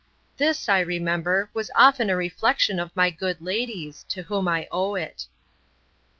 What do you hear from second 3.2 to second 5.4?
lady's, to whom I owe it.